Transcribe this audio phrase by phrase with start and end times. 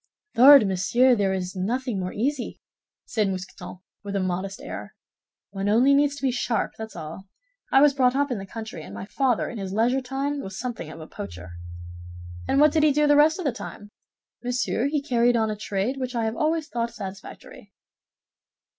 [0.35, 1.13] "Lord, monsieur!
[1.15, 2.59] There is nothing more easy,"
[3.05, 4.95] said Mousqueton, with a modest air.
[5.51, 7.27] "One only needs to be sharp, that's all.
[7.71, 10.57] I was brought up in the country, and my father in his leisure time was
[10.57, 11.51] something of a poacher."
[12.47, 13.91] "And what did he do the rest of his time?"
[14.43, 17.71] "Monsieur, he carried on a trade which I have always thought satisfactory."